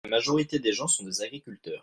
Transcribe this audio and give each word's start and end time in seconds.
La 0.03 0.09
majorité 0.09 0.57
des 0.57 0.73
gens 0.73 0.87
sont 0.87 1.03
des 1.03 1.21
agriculteurs. 1.21 1.79